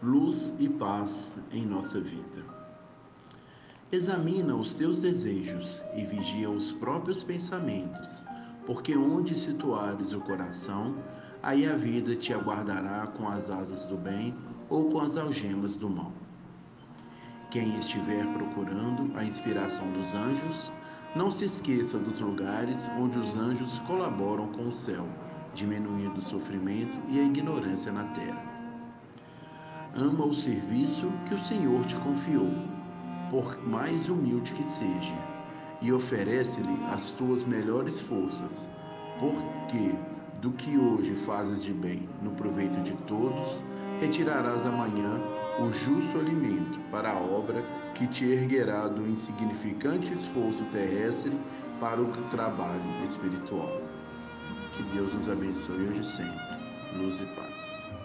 luz 0.00 0.54
e 0.60 0.68
paz 0.68 1.42
em 1.50 1.66
nossa 1.66 2.00
vida. 2.00 2.44
Examina 3.90 4.54
os 4.54 4.74
teus 4.74 5.02
desejos 5.02 5.82
e 5.96 6.04
vigia 6.04 6.48
os 6.48 6.70
próprios 6.70 7.24
pensamentos, 7.24 8.24
porque 8.64 8.96
onde 8.96 9.34
situares 9.34 10.12
o 10.12 10.20
coração, 10.20 10.94
aí 11.42 11.66
a 11.66 11.74
vida 11.74 12.14
te 12.14 12.32
aguardará 12.32 13.08
com 13.08 13.28
as 13.28 13.50
asas 13.50 13.86
do 13.86 13.96
bem 13.96 14.32
ou 14.70 14.88
com 14.92 15.00
as 15.00 15.16
algemas 15.16 15.76
do 15.76 15.90
mal. 15.90 16.12
Quem 17.50 17.76
estiver 17.78 18.24
procurando 18.34 19.10
a 19.16 19.24
inspiração 19.24 19.90
dos 19.92 20.14
anjos, 20.14 20.70
não 21.16 21.28
se 21.28 21.46
esqueça 21.46 21.98
dos 21.98 22.20
lugares 22.20 22.88
onde 23.00 23.18
os 23.18 23.34
anjos 23.34 23.80
colaboram 23.80 24.46
com 24.48 24.68
o 24.68 24.72
céu, 24.72 25.08
diminuindo 25.54 26.18
o 26.18 26.22
sofrimento 26.22 26.96
e 27.08 27.18
a 27.18 27.24
ignorância 27.24 27.90
na 27.90 28.04
terra. 28.04 28.57
Ama 30.00 30.26
o 30.26 30.32
serviço 30.32 31.10
que 31.26 31.34
o 31.34 31.42
Senhor 31.42 31.84
te 31.84 31.96
confiou, 31.96 32.52
por 33.32 33.58
mais 33.66 34.08
humilde 34.08 34.52
que 34.52 34.62
seja, 34.62 35.18
e 35.82 35.92
oferece-lhe 35.92 36.78
as 36.92 37.10
tuas 37.10 37.44
melhores 37.44 38.00
forças, 38.02 38.70
porque 39.18 39.92
do 40.40 40.52
que 40.52 40.78
hoje 40.78 41.16
fazes 41.16 41.60
de 41.60 41.72
bem 41.72 42.08
no 42.22 42.30
proveito 42.30 42.80
de 42.82 42.92
todos, 43.08 43.56
retirarás 44.00 44.64
amanhã 44.64 45.20
o 45.58 45.72
justo 45.72 46.16
alimento 46.16 46.78
para 46.92 47.10
a 47.10 47.18
obra 47.18 47.60
que 47.96 48.06
te 48.06 48.24
erguerá 48.24 48.86
do 48.86 49.04
insignificante 49.04 50.12
esforço 50.12 50.62
terrestre 50.66 51.36
para 51.80 52.00
o 52.00 52.12
trabalho 52.30 53.04
espiritual. 53.04 53.82
Que 54.74 54.84
Deus 54.94 55.12
nos 55.12 55.28
abençoe 55.28 55.88
hoje 55.88 56.04
sempre. 56.04 56.38
Luz 56.96 57.20
e 57.20 57.26
paz. 57.34 57.97